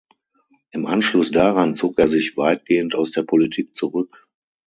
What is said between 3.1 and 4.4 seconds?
der Politik zurück.